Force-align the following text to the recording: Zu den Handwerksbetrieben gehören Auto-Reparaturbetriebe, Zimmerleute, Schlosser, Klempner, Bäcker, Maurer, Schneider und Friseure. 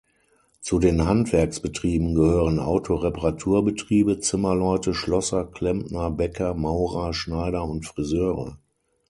Zu 0.61 0.79
den 0.79 1.05
Handwerksbetrieben 1.05 2.15
gehören 2.15 2.57
Auto-Reparaturbetriebe, 2.57 4.19
Zimmerleute, 4.19 4.95
Schlosser, 4.95 5.45
Klempner, 5.45 6.09
Bäcker, 6.09 6.55
Maurer, 6.55 7.13
Schneider 7.13 7.63
und 7.65 7.85
Friseure. 7.85 8.57